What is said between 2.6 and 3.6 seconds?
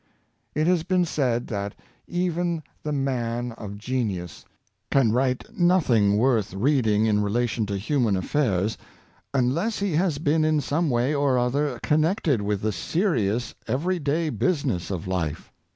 the man